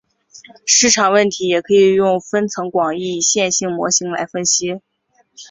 [0.65, 4.81] 市场问题也可以用分层广义线性模型来分析。